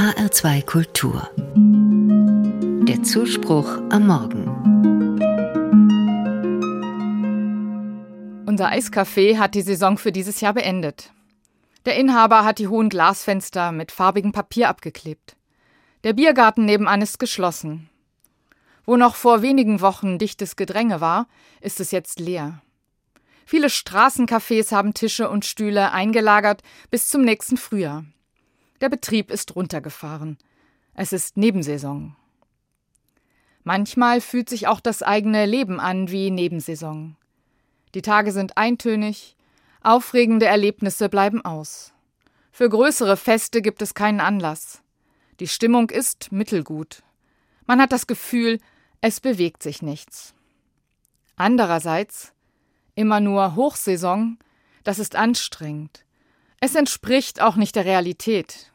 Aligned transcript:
HR2 0.00 0.64
Kultur. 0.64 1.28
Der 2.88 3.02
Zuspruch 3.02 3.68
am 3.90 4.06
Morgen. 4.06 4.46
Unser 8.46 8.70
Eiscafé 8.70 9.36
hat 9.36 9.54
die 9.54 9.60
Saison 9.60 9.98
für 9.98 10.10
dieses 10.10 10.40
Jahr 10.40 10.54
beendet. 10.54 11.12
Der 11.84 11.96
Inhaber 11.96 12.46
hat 12.46 12.58
die 12.58 12.68
hohen 12.68 12.88
Glasfenster 12.88 13.72
mit 13.72 13.92
farbigem 13.92 14.32
Papier 14.32 14.70
abgeklebt. 14.70 15.36
Der 16.02 16.14
Biergarten 16.14 16.64
nebenan 16.64 17.02
ist 17.02 17.18
geschlossen. 17.18 17.90
Wo 18.86 18.96
noch 18.96 19.16
vor 19.16 19.42
wenigen 19.42 19.82
Wochen 19.82 20.16
dichtes 20.16 20.56
Gedränge 20.56 21.02
war, 21.02 21.28
ist 21.60 21.78
es 21.78 21.90
jetzt 21.90 22.18
leer. 22.18 22.62
Viele 23.44 23.66
Straßencafés 23.66 24.72
haben 24.72 24.94
Tische 24.94 25.28
und 25.28 25.44
Stühle 25.44 25.92
eingelagert 25.92 26.62
bis 26.90 27.08
zum 27.08 27.20
nächsten 27.20 27.58
Frühjahr. 27.58 28.06
Der 28.80 28.88
Betrieb 28.88 29.30
ist 29.30 29.56
runtergefahren. 29.56 30.38
Es 30.94 31.12
ist 31.12 31.36
Nebensaison. 31.36 32.16
Manchmal 33.62 34.20
fühlt 34.20 34.48
sich 34.48 34.68
auch 34.68 34.80
das 34.80 35.02
eigene 35.02 35.44
Leben 35.44 35.80
an 35.80 36.10
wie 36.10 36.30
Nebensaison. 36.30 37.16
Die 37.94 38.02
Tage 38.02 38.32
sind 38.32 38.56
eintönig, 38.56 39.36
aufregende 39.82 40.46
Erlebnisse 40.46 41.08
bleiben 41.08 41.44
aus. 41.44 41.92
Für 42.52 42.68
größere 42.68 43.16
Feste 43.16 43.62
gibt 43.62 43.82
es 43.82 43.94
keinen 43.94 44.20
Anlass. 44.20 44.82
Die 45.40 45.48
Stimmung 45.48 45.90
ist 45.90 46.32
mittelgut. 46.32 47.02
Man 47.66 47.80
hat 47.80 47.92
das 47.92 48.06
Gefühl, 48.06 48.60
es 49.00 49.20
bewegt 49.20 49.62
sich 49.62 49.82
nichts. 49.82 50.34
Andererseits, 51.36 52.32
immer 52.94 53.20
nur 53.20 53.54
Hochsaison, 53.56 54.38
das 54.84 54.98
ist 54.98 55.16
anstrengend. 55.16 56.04
Es 56.60 56.74
entspricht 56.74 57.40
auch 57.40 57.56
nicht 57.56 57.74
der 57.74 57.86
Realität. 57.86 58.70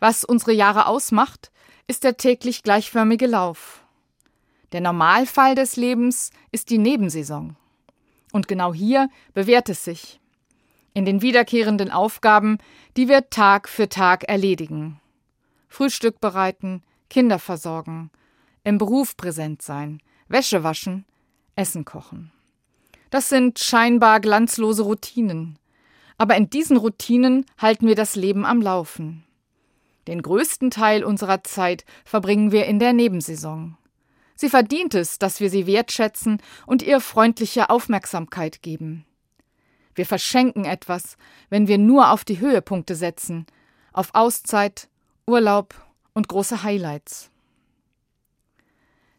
Was 0.00 0.24
unsere 0.24 0.52
Jahre 0.52 0.86
ausmacht, 0.86 1.52
ist 1.86 2.02
der 2.02 2.16
täglich 2.16 2.62
gleichförmige 2.62 3.26
Lauf. 3.26 3.84
Der 4.72 4.80
Normalfall 4.80 5.54
des 5.54 5.76
Lebens 5.76 6.30
ist 6.50 6.70
die 6.70 6.78
Nebensaison. 6.78 7.56
Und 8.32 8.48
genau 8.48 8.72
hier 8.72 9.10
bewährt 9.34 9.68
es 9.68 9.84
sich. 9.84 10.18
In 10.94 11.04
den 11.04 11.20
wiederkehrenden 11.22 11.90
Aufgaben, 11.90 12.58
die 12.96 13.08
wir 13.08 13.28
Tag 13.28 13.68
für 13.68 13.88
Tag 13.88 14.24
erledigen. 14.24 15.00
Frühstück 15.68 16.20
bereiten, 16.20 16.82
Kinder 17.10 17.38
versorgen, 17.38 18.10
im 18.62 18.78
Beruf 18.78 19.16
präsent 19.16 19.60
sein, 19.60 20.00
Wäsche 20.28 20.64
waschen, 20.64 21.04
Essen 21.54 21.84
kochen. 21.84 22.32
Das 23.10 23.28
sind 23.28 23.58
scheinbar 23.58 24.20
glanzlose 24.20 24.82
Routinen. 24.82 25.58
Aber 26.18 26.36
in 26.36 26.50
diesen 26.50 26.76
Routinen 26.76 27.44
halten 27.58 27.86
wir 27.86 27.94
das 27.94 28.16
Leben 28.16 28.44
am 28.44 28.62
Laufen. 28.62 29.24
Den 30.06 30.22
größten 30.22 30.70
Teil 30.70 31.02
unserer 31.02 31.42
Zeit 31.44 31.84
verbringen 32.04 32.52
wir 32.52 32.66
in 32.66 32.78
der 32.78 32.92
Nebensaison. 32.92 33.76
Sie 34.36 34.48
verdient 34.48 34.94
es, 34.94 35.18
dass 35.18 35.40
wir 35.40 35.48
sie 35.48 35.66
wertschätzen 35.66 36.42
und 36.66 36.82
ihr 36.82 37.00
freundliche 37.00 37.70
Aufmerksamkeit 37.70 38.62
geben. 38.62 39.06
Wir 39.94 40.06
verschenken 40.06 40.64
etwas, 40.64 41.16
wenn 41.50 41.68
wir 41.68 41.78
nur 41.78 42.10
auf 42.10 42.24
die 42.24 42.40
Höhepunkte 42.40 42.96
setzen, 42.96 43.46
auf 43.92 44.10
Auszeit, 44.12 44.88
Urlaub 45.26 45.74
und 46.12 46.28
große 46.28 46.62
Highlights. 46.62 47.30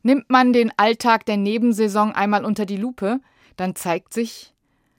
Nimmt 0.03 0.29
man 0.29 0.53
den 0.53 0.71
Alltag 0.77 1.25
der 1.25 1.37
Nebensaison 1.37 2.11
einmal 2.11 2.45
unter 2.45 2.65
die 2.65 2.77
Lupe, 2.77 3.21
dann 3.55 3.75
zeigt 3.75 4.13
sich, 4.13 4.53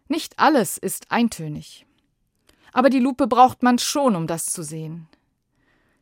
nicht 0.08 0.38
alles 0.38 0.78
ist 0.78 1.10
eintönig. 1.10 1.86
Aber 2.72 2.90
die 2.90 3.00
Lupe 3.00 3.26
braucht 3.26 3.62
man 3.62 3.78
schon, 3.78 4.16
um 4.16 4.26
das 4.26 4.46
zu 4.46 4.62
sehen 4.62 5.08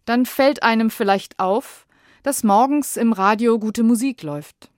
dann 0.04 0.26
fällt 0.26 0.62
einem 0.62 0.90
vielleicht 0.90 1.38
auf, 1.38 1.86
dass 2.22 2.44
morgens 2.44 2.96
im 2.96 3.12
Radio 3.12 3.58
gute 3.58 3.82
Musik 3.82 4.22
läuft. 4.22 4.70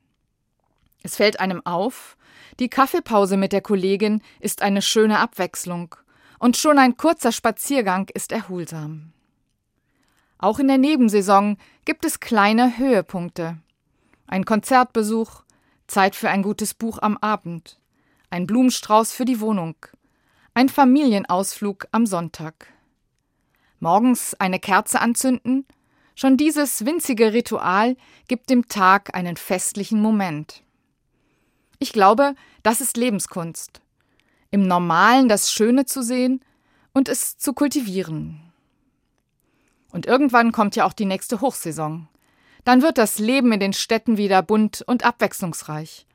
Es 1.02 1.16
fällt 1.16 1.40
einem 1.40 1.64
auf, 1.64 2.16
die 2.58 2.68
Kaffeepause 2.68 3.36
mit 3.36 3.52
der 3.52 3.60
Kollegin 3.60 4.22
ist 4.40 4.62
eine 4.62 4.82
schöne 4.82 5.18
Abwechslung 5.18 5.94
und 6.38 6.56
schon 6.56 6.78
ein 6.78 6.96
kurzer 6.96 7.32
Spaziergang 7.32 8.08
ist 8.14 8.32
erholsam. 8.32 9.12
Auch 10.38 10.58
in 10.58 10.68
der 10.68 10.78
Nebensaison 10.78 11.56
gibt 11.84 12.04
es 12.04 12.20
kleine 12.20 12.78
Höhepunkte. 12.78 13.58
Ein 14.26 14.44
Konzertbesuch, 14.44 15.44
Zeit 15.86 16.16
für 16.16 16.28
ein 16.28 16.42
gutes 16.42 16.74
Buch 16.74 16.98
am 17.00 17.16
Abend, 17.18 17.78
ein 18.36 18.46
Blumenstrauß 18.46 19.12
für 19.12 19.24
die 19.24 19.40
Wohnung, 19.40 19.74
ein 20.52 20.68
Familienausflug 20.68 21.88
am 21.90 22.04
Sonntag 22.04 22.68
morgens 23.80 24.34
eine 24.34 24.58
Kerze 24.58 25.00
anzünden, 25.00 25.66
schon 26.14 26.36
dieses 26.36 26.84
winzige 26.84 27.32
Ritual 27.32 27.96
gibt 28.28 28.50
dem 28.50 28.68
Tag 28.68 29.14
einen 29.14 29.36
festlichen 29.36 30.00
Moment. 30.00 30.62
Ich 31.78 31.92
glaube, 31.92 32.34
das 32.62 32.80
ist 32.80 32.96
Lebenskunst. 32.96 33.80
Im 34.50 34.66
Normalen 34.66 35.28
das 35.28 35.50
Schöne 35.50 35.86
zu 35.86 36.02
sehen 36.02 36.40
und 36.92 37.08
es 37.08 37.38
zu 37.38 37.52
kultivieren. 37.52 38.40
Und 39.92 40.06
irgendwann 40.06 40.52
kommt 40.52 40.76
ja 40.76 40.84
auch 40.84 40.92
die 40.92 41.04
nächste 41.04 41.40
Hochsaison. 41.40 42.08
Dann 42.64 42.82
wird 42.82 42.98
das 42.98 43.18
Leben 43.18 43.52
in 43.52 43.60
den 43.60 43.72
Städten 43.72 44.16
wieder 44.16 44.42
bunt 44.42 44.82
und 44.86 45.04
abwechslungsreich. 45.04 46.06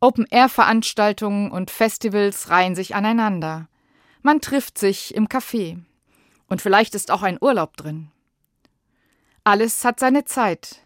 Open-Air-Veranstaltungen 0.00 1.50
und 1.50 1.70
Festivals 1.70 2.50
reihen 2.50 2.74
sich 2.74 2.94
aneinander. 2.94 3.68
Man 4.22 4.40
trifft 4.40 4.78
sich 4.78 5.14
im 5.14 5.28
Café. 5.28 5.78
Und 6.48 6.62
vielleicht 6.62 6.94
ist 6.94 7.10
auch 7.10 7.22
ein 7.22 7.38
Urlaub 7.40 7.76
drin. 7.76 8.10
Alles 9.44 9.84
hat 9.84 10.00
seine 10.00 10.24
Zeit. 10.24 10.82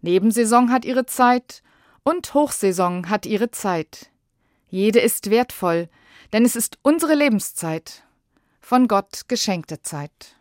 Nebensaison 0.00 0.70
hat 0.70 0.84
ihre 0.84 1.06
Zeit 1.06 1.62
und 2.02 2.34
Hochsaison 2.34 3.08
hat 3.08 3.26
ihre 3.26 3.50
Zeit. 3.50 4.10
Jede 4.68 5.00
ist 5.00 5.30
wertvoll, 5.30 5.88
denn 6.32 6.44
es 6.44 6.56
ist 6.56 6.78
unsere 6.82 7.14
Lebenszeit, 7.14 8.04
von 8.60 8.88
Gott 8.88 9.28
geschenkte 9.28 9.82
Zeit. 9.82 10.36